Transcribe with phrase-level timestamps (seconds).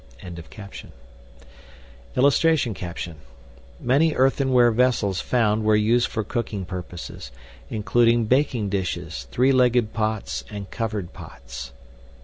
[2.15, 2.75] ][Illustration:
[3.79, 7.29] MANY EARTHENWARE VESSELS FOUND WERE USED FOR COOKING PURPOSES,
[7.69, 11.73] INCLUDING BAKING DISHES, THREE LEGGED POTS, AND COVERED POTS.